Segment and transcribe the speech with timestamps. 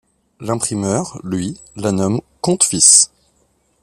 [0.39, 3.11] L'imprimeur, lui, la nomme compte-fils.